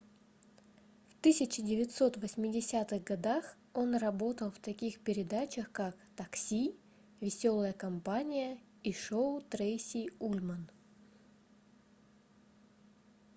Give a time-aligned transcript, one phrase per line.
[1.09, 6.75] в 1980-х годах он работал в таких передачах как такси
[7.19, 10.71] веселая компания и шоу трейси ульман